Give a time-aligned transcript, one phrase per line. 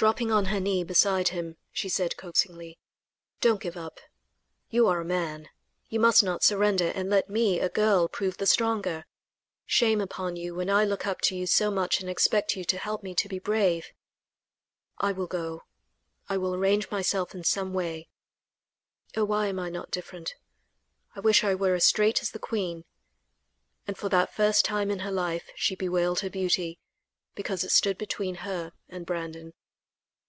[0.00, 2.78] Dropping on her knee beside him, she said coaxingly:
[3.42, 4.00] "Don't give up;
[4.70, 5.50] you are a man;
[5.90, 9.04] you must not surrender, and let me, a girl, prove the stronger.
[9.66, 12.78] Shame upon you when I look up to you so much and expect you to
[12.78, 13.92] help me be brave.
[14.96, 15.64] I will go.
[16.30, 18.08] I will arrange myself in some way.
[19.14, 19.24] Oh!
[19.26, 20.34] why am I not different;
[21.14, 22.86] I wish I were as straight as the queen,"
[23.86, 26.78] and for that first time in her life she bewailed her beauty,
[27.34, 29.52] because it stood between her and Brandon.